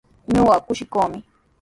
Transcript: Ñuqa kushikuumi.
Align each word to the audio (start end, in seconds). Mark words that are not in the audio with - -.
Ñuqa 0.33 0.55
kushikuumi. 0.65 1.19